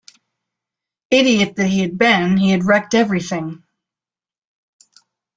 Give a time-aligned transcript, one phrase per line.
[1.11, 3.61] Idiot that he had been, he had wrecked everything!